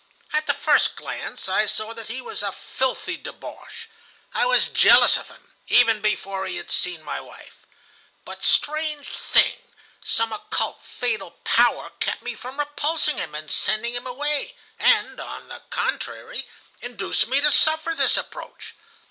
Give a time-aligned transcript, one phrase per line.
[0.33, 3.85] At the first glance I saw that he was a filthy débauché.
[4.33, 7.67] I was jealous of him, even before he had seen my wife.
[8.25, 9.59] But, strange thing!
[10.03, 15.49] some occult fatal power kept me from repulsing him and sending him away, and, on
[15.49, 16.47] the contrary,
[16.81, 18.73] induced me to suffer this approach.